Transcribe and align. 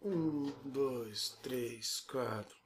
Um, 0.00 0.52
dois, 0.64 1.36
três, 1.42 2.00
quatro. 2.08 2.56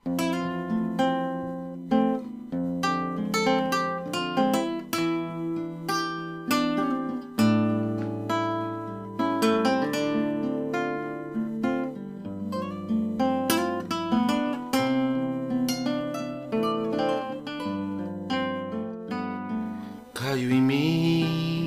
Caio 20.13 20.51
em 20.51 20.61
mim, 20.61 21.62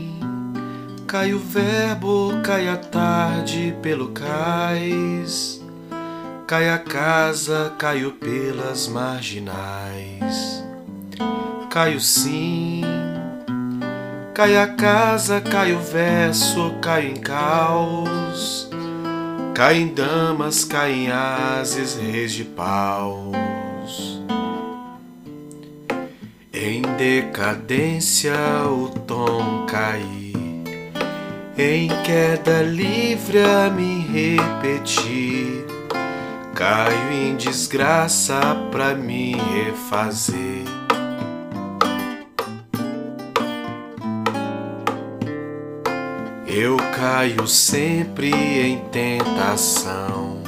cai 1.07 1.33
o 1.33 1.39
verbo, 1.39 2.31
cai 2.43 2.67
a 2.67 2.77
tarde 2.77 3.75
pelo 3.81 4.09
cais, 4.09 5.61
cai 6.47 6.69
a 6.69 6.79
casa, 6.79 7.73
caio 7.77 8.11
pelas 8.13 8.87
marginais, 8.87 10.63
caio 11.69 11.99
sim, 11.99 12.81
cai 14.33 14.57
a 14.57 14.67
casa, 14.67 15.39
cai 15.39 15.73
o 15.73 15.79
verso, 15.79 16.73
cai 16.81 17.07
em 17.07 17.15
caos, 17.15 18.69
cai 19.53 19.77
em 19.77 19.87
damas, 19.87 20.63
cai 20.63 20.91
em 20.91 21.11
ases, 21.11 21.95
reis 21.95 22.31
de 22.33 22.43
paus. 22.43 23.35
Em 26.51 26.81
decadência 26.97 28.33
o 28.65 28.89
tom 28.89 29.65
cair, 29.67 30.24
em 31.57 31.87
queda 32.03 32.61
livre 32.61 33.39
a 33.39 33.69
me 33.69 34.01
repetir, 34.01 35.65
caio 36.53 37.11
em 37.11 37.35
desgraça 37.35 38.39
pra 38.71 38.93
me 38.93 39.35
refazer. 39.35 40.63
Eu 46.45 46.77
caio 46.95 47.47
sempre 47.47 48.31
em 48.31 48.79
tentação. 48.89 50.43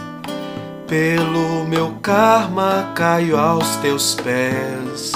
Pelo 0.88 1.66
meu 1.66 1.96
karma 2.02 2.94
caio 2.96 3.38
aos 3.38 3.76
teus 3.78 4.16
pés 4.16 5.12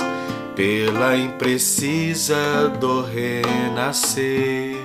pela 0.55 1.15
imprecisa 1.15 2.67
do 2.79 3.03
renascer. 3.03 4.80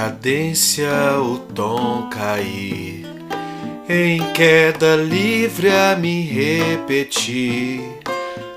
Decadência 0.00 1.18
o 1.18 1.38
tom 1.54 2.08
cair, 2.08 3.04
em 3.86 4.32
queda 4.32 4.96
livre 4.96 5.68
a 5.68 5.94
me 5.94 6.22
repetir, 6.22 7.82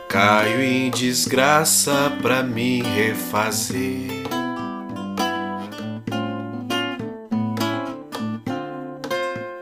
caio 0.07 0.61
em 0.61 0.89
desgraça 0.89 2.13
pra 2.21 2.41
me 2.43 2.81
refazer. 2.81 4.23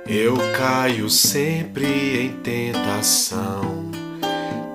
Eu 0.07 0.37
caio 0.55 1.09
sempre 1.09 2.25
em 2.25 2.29
tentação. 2.43 3.89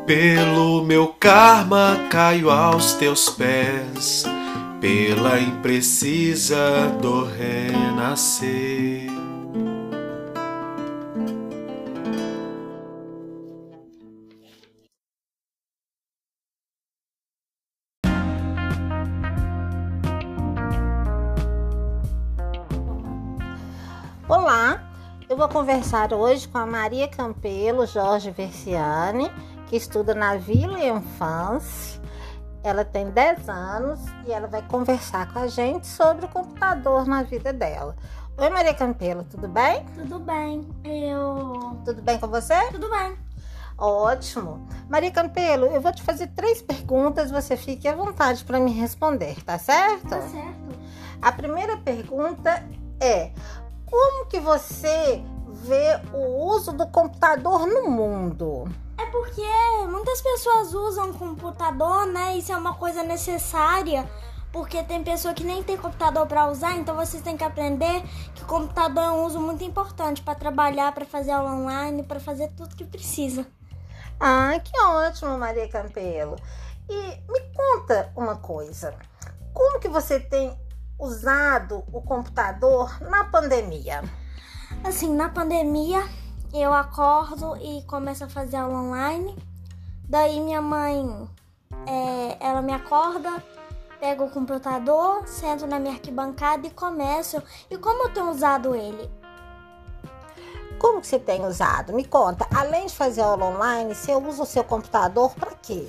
Pelo 0.06 0.84
meu 0.84 1.08
karma 1.08 2.00
caio 2.10 2.50
aos 2.50 2.94
teus 2.94 3.28
pés 3.28 4.24
pela 4.86 5.40
imprecisa 5.40 6.56
do 7.02 7.24
renascer. 7.24 9.10
Olá, 24.28 24.88
eu 25.28 25.36
vou 25.36 25.48
conversar 25.48 26.12
hoje 26.12 26.46
com 26.46 26.58
a 26.58 26.64
Maria 26.64 27.08
Campelo 27.08 27.84
Jorge 27.88 28.30
Versiani, 28.30 29.32
que 29.66 29.74
estuda 29.74 30.14
na 30.14 30.36
Vila 30.36 30.78
Enfance. 30.78 32.05
Ela 32.66 32.84
tem 32.84 33.08
10 33.10 33.48
anos 33.48 34.00
e 34.26 34.32
ela 34.32 34.48
vai 34.48 34.60
conversar 34.60 35.32
com 35.32 35.38
a 35.38 35.46
gente 35.46 35.86
sobre 35.86 36.26
o 36.26 36.28
computador 36.28 37.06
na 37.06 37.22
vida 37.22 37.52
dela. 37.52 37.94
Oi, 38.36 38.50
Maria 38.50 38.74
Campelo, 38.74 39.22
tudo 39.22 39.46
bem? 39.46 39.84
Tudo 39.94 40.18
bem. 40.18 40.68
Eu. 40.82 41.78
Tudo 41.84 42.02
bem 42.02 42.18
com 42.18 42.26
você? 42.26 42.56
Tudo 42.72 42.90
bem. 42.90 43.16
Ótimo. 43.78 44.66
Maria 44.88 45.12
Campelo, 45.12 45.66
eu 45.66 45.80
vou 45.80 45.92
te 45.92 46.02
fazer 46.02 46.26
três 46.34 46.60
perguntas, 46.60 47.30
você 47.30 47.56
fique 47.56 47.86
à 47.86 47.94
vontade 47.94 48.44
para 48.44 48.58
me 48.58 48.72
responder, 48.72 49.40
tá 49.44 49.56
certo? 49.60 50.08
Tá 50.08 50.20
certo. 50.22 50.76
A 51.22 51.30
primeira 51.30 51.76
pergunta 51.76 52.68
é: 52.98 53.30
como 53.84 54.26
que 54.26 54.40
você 54.40 55.22
vê 55.62 56.00
o 56.12 56.46
uso 56.54 56.72
do 56.72 56.86
computador 56.86 57.66
no 57.66 57.90
mundo? 57.90 58.68
É 58.98 59.06
porque 59.06 59.42
muitas 59.88 60.20
pessoas 60.20 60.74
usam 60.74 61.12
computador, 61.12 62.06
né? 62.06 62.36
Isso 62.36 62.52
é 62.52 62.56
uma 62.56 62.74
coisa 62.74 63.02
necessária. 63.02 64.08
Porque 64.52 64.82
tem 64.82 65.04
pessoa 65.04 65.34
que 65.34 65.44
nem 65.44 65.62
tem 65.62 65.76
computador 65.76 66.26
para 66.26 66.48
usar, 66.48 66.76
então 66.76 66.96
vocês 66.96 67.22
têm 67.22 67.36
que 67.36 67.44
aprender 67.44 68.02
que 68.34 68.42
o 68.42 68.46
computador 68.46 69.04
é 69.04 69.10
um 69.10 69.26
uso 69.26 69.38
muito 69.38 69.62
importante 69.62 70.22
para 70.22 70.34
trabalhar, 70.34 70.92
para 70.92 71.04
fazer 71.04 71.32
aula 71.32 71.52
online, 71.52 72.02
para 72.02 72.18
fazer 72.18 72.48
tudo 72.56 72.74
que 72.74 72.84
precisa. 72.84 73.46
Ah, 74.18 74.58
que 74.62 74.78
ótimo, 74.80 75.36
Maria 75.36 75.68
Campelo. 75.68 76.36
E 76.88 76.96
me 77.30 77.40
conta 77.54 78.10
uma 78.16 78.36
coisa. 78.36 78.94
Como 79.52 79.78
que 79.78 79.88
você 79.88 80.18
tem 80.18 80.58
usado 80.98 81.84
o 81.92 82.00
computador 82.00 82.98
na 83.02 83.24
pandemia? 83.24 84.02
Assim, 84.84 85.14
na 85.14 85.28
pandemia, 85.28 86.02
eu 86.52 86.72
acordo 86.72 87.56
e 87.56 87.82
começo 87.82 88.24
a 88.24 88.28
fazer 88.28 88.56
aula 88.56 88.78
online. 88.78 89.36
Daí 90.08 90.40
minha 90.40 90.62
mãe, 90.62 91.28
é, 91.86 92.36
ela 92.40 92.62
me 92.62 92.72
acorda, 92.72 93.42
pego 93.98 94.24
o 94.24 94.30
computador, 94.30 95.26
sento 95.26 95.66
na 95.66 95.78
minha 95.78 95.94
arquibancada 95.94 96.66
e 96.66 96.70
começo. 96.70 97.42
E 97.70 97.76
como 97.76 98.04
eu 98.04 98.14
tenho 98.14 98.30
usado 98.30 98.74
ele? 98.74 99.10
Como 100.78 101.00
que 101.00 101.06
você 101.06 101.18
tem 101.18 101.44
usado? 101.44 101.92
Me 101.92 102.04
conta. 102.04 102.46
Além 102.54 102.86
de 102.86 102.94
fazer 102.94 103.22
aula 103.22 103.46
online, 103.46 103.94
você 103.94 104.14
usa 104.14 104.42
o 104.42 104.46
seu 104.46 104.62
computador 104.62 105.34
para 105.34 105.52
quê? 105.54 105.88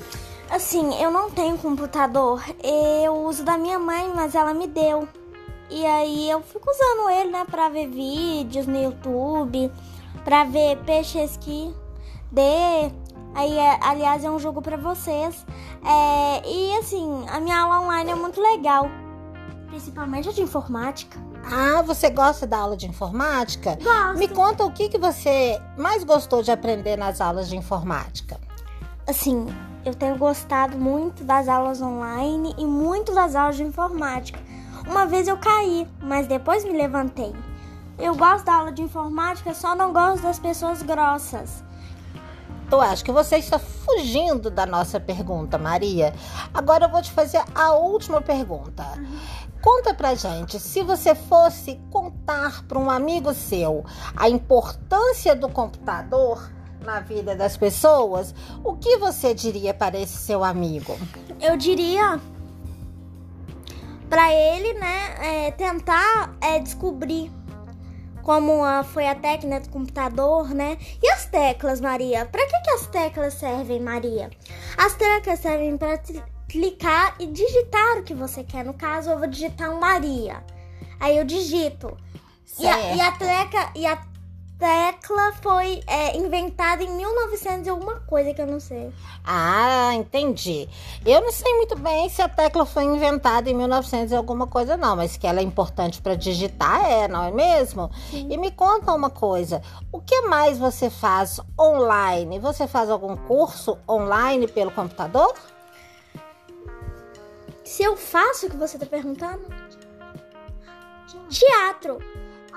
Assim, 0.50 0.96
eu 1.02 1.12
não 1.12 1.30
tenho 1.30 1.58
computador. 1.58 2.42
Eu 2.64 3.26
uso 3.26 3.44
da 3.44 3.58
minha 3.58 3.78
mãe, 3.78 4.12
mas 4.16 4.34
ela 4.34 4.54
me 4.54 4.66
deu. 4.66 5.08
E 5.70 5.86
aí 5.86 6.30
eu 6.30 6.42
fico 6.42 6.70
usando 6.70 7.10
ele, 7.10 7.32
né, 7.32 7.46
pra 7.50 7.70
ver 7.70 7.88
vídeos 7.88 8.66
no 8.66 8.82
YouTube, 8.82 9.72
pra 10.24 10.44
ver 10.44 10.78
peixes 10.86 11.38
que 11.38 11.74
dê. 12.32 12.92
Aí, 13.36 13.58
é, 13.58 13.78
aliás, 13.82 14.24
é 14.24 14.32
um 14.32 14.40
jogo 14.40 14.62
pra 14.62 14.78
vocês. 14.78 15.46
É, 15.84 16.50
e 16.50 16.78
assim, 16.78 17.26
a 17.30 17.40
minha 17.40 17.60
aula 17.60 17.82
online 17.82 18.12
é 18.12 18.16
muito 18.16 18.42
legal. 18.42 18.90
Principalmente 19.68 20.30
a 20.30 20.32
de 20.32 20.42
informática. 20.42 21.20
Ah, 21.44 21.82
você 21.82 22.10
gosta 22.10 22.48
da 22.48 22.58
aula 22.58 22.76
de 22.76 22.88
informática? 22.88 23.78
Gosto. 23.82 24.18
Me 24.18 24.28
conta 24.28 24.66
o 24.66 24.72
que, 24.72 24.90
que 24.90 24.98
você 24.98 25.62
mais 25.78 26.04
gostou 26.04 26.42
de 26.42 26.52
aprender 26.52 26.98
nas 26.98 27.22
aulas 27.22 27.48
de 27.48 27.56
informática. 27.56 28.40
Assim, 29.08 29.46
eu 29.86 29.94
tenho 29.94 30.18
gostado 30.18 30.78
muito 30.78 31.24
das 31.24 31.48
aulas 31.48 31.82
online 31.82 32.54
e 32.58 32.66
muito 32.66 33.14
das 33.14 33.36
aulas 33.36 33.56
de 33.56 33.64
informática. 33.64 34.40
Uma 34.90 35.06
vez 35.06 35.28
eu 35.28 35.38
caí, 35.38 35.88
mas 36.02 36.28
depois 36.28 36.64
me 36.64 36.72
levantei. 36.72 37.34
Eu 38.00 38.16
gosto 38.16 38.46
da 38.46 38.54
aula 38.54 38.72
de 38.72 38.82
informática, 38.82 39.54
só 39.54 39.76
não 39.76 39.92
gosto 39.92 40.24
das 40.24 40.40
pessoas 40.40 40.82
grossas. 40.82 41.64
Eu 42.72 42.82
acho 42.82 43.04
que 43.04 43.12
você 43.12 43.38
está 43.38 43.60
fugindo 43.60 44.50
da 44.50 44.66
nossa 44.66 45.00
pergunta, 45.00 45.58
Maria. 45.58 46.14
Agora 46.54 46.86
eu 46.86 46.90
vou 46.90 47.02
te 47.02 47.12
fazer 47.12 47.42
a 47.56 47.74
última 47.74 48.22
pergunta. 48.22 48.84
Conta 49.62 49.94
pra 49.94 50.16
gente, 50.16 50.60
se 50.60 50.84
você 50.84 51.16
fosse 51.16 51.80
contar 51.92 52.64
para 52.66 52.78
um 52.78 52.90
amigo 52.90 53.34
seu 53.34 53.84
a 54.16 54.30
importância 54.30 55.36
do 55.36 55.50
computador 55.50 56.52
na 56.86 57.00
vida 57.00 57.36
das 57.36 57.58
pessoas, 57.58 58.34
o 58.64 58.76
que 58.78 58.98
você 58.98 59.34
diria 59.34 59.74
para 59.74 60.00
esse 60.00 60.18
seu 60.18 60.44
amigo? 60.44 60.98
Eu 61.42 61.58
diria 61.58 62.20
para 64.10 64.34
ele, 64.34 64.74
né, 64.74 65.16
é, 65.20 65.52
tentar 65.52 66.36
é, 66.42 66.60
descobrir 66.60 67.32
como 68.28 68.64
a, 68.64 68.84
foi 68.84 69.08
a 69.08 69.16
técnica 69.16 69.62
do 69.62 69.70
computador, 69.70 70.50
né? 70.50 70.78
E 71.02 71.10
as 71.12 71.26
teclas, 71.28 71.80
Maria? 71.80 72.26
Para 72.26 72.46
que, 72.46 72.60
que 72.62 72.70
as 72.72 72.88
teclas 72.88 73.34
servem, 73.36 73.80
Maria? 73.80 74.30
As 74.78 74.96
teclas 74.96 75.40
servem 75.40 75.78
para 75.78 75.98
clicar 76.50 77.16
e 77.20 77.28
digitar 77.28 77.98
o 77.98 78.04
que 78.04 78.14
você 78.14 78.44
quer. 78.44 78.66
No 78.66 78.74
caso, 78.74 79.12
eu 79.12 79.18
vou 79.18 79.28
digitar 79.30 79.70
um 79.70 79.80
Maria. 79.80 80.44
Aí 81.00 81.18
eu 81.18 81.24
digito. 81.24 81.96
E 82.60 82.68
a, 82.68 82.96
e 82.96 83.00
a, 83.00 83.12
tecla, 83.14 83.72
e 83.76 83.86
a 83.86 83.96
tecla 84.60 85.34
foi 85.42 85.82
é, 85.86 86.18
inventada 86.18 86.84
em 86.84 86.90
1900 86.96 87.68
e 87.68 87.70
alguma 87.70 88.00
coisa 88.02 88.34
que 88.34 88.42
eu 88.42 88.48
não 88.48 88.60
sei. 88.60 88.92
Ah, 89.24 89.92
entendi. 89.94 90.68
Eu 91.06 91.22
não 91.22 91.32
sei 91.32 91.54
muito 91.58 91.78
bem 91.78 92.10
se 92.10 92.22
a 92.22 92.30
tecla 92.30 92.66
foi 92.66 92.84
inventada 92.86 93.50
em 93.50 93.54
1900 93.54 94.12
e 94.12 94.16
alguma 94.16 94.48
coisa 94.48 94.76
não, 94.76 94.96
mas 94.96 95.16
que 95.16 95.28
ela 95.28 95.40
é 95.40 95.44
importante 95.44 96.02
para 96.02 96.16
digitar 96.16 96.86
é, 96.86 97.08
não 97.08 97.24
é 97.24 97.32
mesmo? 97.32 97.92
Sim. 98.10 98.28
E 98.32 98.38
me 98.38 98.52
conta 98.52 98.94
uma 98.94 99.10
coisa, 99.10 99.62
o 99.92 100.02
que 100.02 100.22
mais 100.22 100.58
você 100.58 100.90
faz 100.90 101.40
online? 101.60 102.40
Você 102.40 102.68
faz 102.68 102.90
algum 102.90 103.16
curso 103.16 103.78
online 103.88 104.48
pelo 104.48 104.72
computador? 104.72 105.36
Se 107.64 107.84
eu 107.84 107.96
faço 107.96 108.48
o 108.48 108.50
que 108.50 108.58
você 108.58 108.78
está 108.78 108.86
perguntando? 108.86 109.46
Teatro. 111.30 112.00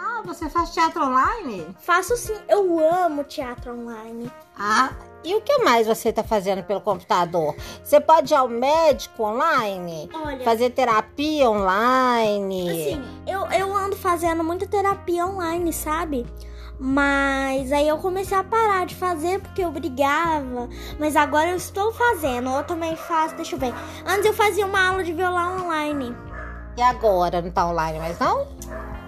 Ah, 0.02 0.23
você 0.25 0.49
faz 0.49 0.70
teatro 0.70 1.05
online? 1.05 1.76
Faço 1.79 2.17
sim, 2.17 2.35
eu 2.49 2.81
amo 2.81 3.23
teatro 3.23 3.79
online. 3.79 4.32
Ah, 4.58 4.93
e 5.23 5.35
o 5.35 5.43
que 5.43 5.58
mais 5.58 5.87
você 5.87 6.08
está 6.08 6.25
fazendo 6.25 6.62
pelo 6.62 6.81
computador? 6.81 7.55
Você 7.85 8.00
pode 8.00 8.32
ir 8.32 8.37
ao 8.37 8.49
médico 8.49 9.25
online? 9.25 10.08
Olha, 10.14 10.43
fazer 10.43 10.70
terapia 10.70 11.50
online? 11.50 12.70
Assim, 12.70 13.05
eu, 13.26 13.44
eu 13.50 13.76
ando 13.76 13.94
fazendo 13.94 14.43
muita 14.43 14.67
terapia 14.67 15.26
online, 15.26 15.70
sabe? 15.70 16.26
Mas 16.79 17.70
aí 17.70 17.87
eu 17.87 17.99
comecei 17.99 18.38
a 18.38 18.43
parar 18.43 18.87
de 18.87 18.94
fazer 18.94 19.38
porque 19.43 19.62
eu 19.62 19.70
brigava. 19.70 20.67
Mas 20.99 21.14
agora 21.14 21.50
eu 21.50 21.56
estou 21.56 21.93
fazendo. 21.93 22.49
Eu 22.49 22.64
também 22.64 22.96
faço, 22.96 23.35
deixa 23.37 23.55
eu 23.55 23.58
ver. 23.58 23.75
Antes 24.06 24.25
eu 24.25 24.32
fazia 24.32 24.64
uma 24.64 24.88
aula 24.88 25.05
de 25.05 25.12
violão 25.12 25.67
online. 25.67 26.17
E 26.79 26.81
agora? 26.81 27.43
Não 27.43 27.50
tá 27.50 27.67
online 27.67 27.99
mais 27.99 28.19
não? 28.19 28.49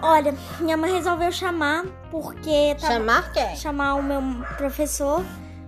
Olha, 0.05 0.35
minha 0.59 0.75
mãe 0.75 0.91
resolveu 0.91 1.31
chamar 1.31 1.85
porque. 2.11 2.75
Chamar 2.77 3.31
quem? 3.31 3.55
Chamar 3.55 3.95
o 3.95 4.03
meu 4.03 4.21
professor, 4.57 5.23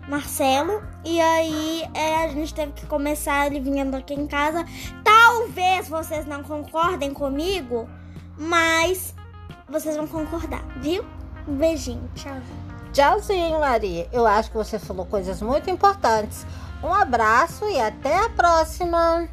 Marcelo. 0.09 0.83
E 1.05 1.21
aí 1.21 1.89
é, 1.93 2.25
a 2.25 2.27
gente 2.27 2.53
teve 2.53 2.73
que 2.73 2.85
começar 2.85 3.47
ele 3.47 3.61
vindo 3.61 3.95
aqui 3.95 4.13
em 4.13 4.27
casa. 4.27 4.65
Talvez 5.05 5.87
vocês 5.87 6.25
não 6.25 6.43
concordem 6.43 7.13
comigo, 7.13 7.87
mas 8.37 9.15
vocês 9.69 9.95
vão 9.95 10.05
concordar, 10.05 10.65
viu? 10.81 11.05
Um 11.47 11.55
beijinho, 11.55 12.11
tchau. 12.13 12.35
Tchauzinho, 12.91 13.61
Maria. 13.61 14.09
Eu 14.11 14.27
acho 14.27 14.51
que 14.51 14.57
você 14.57 14.77
falou 14.77 15.05
coisas 15.05 15.41
muito 15.41 15.69
importantes. 15.69 16.45
Um 16.83 16.93
abraço 16.93 17.63
e 17.69 17.79
até 17.79 18.17
a 18.17 18.29
próxima. 18.29 19.29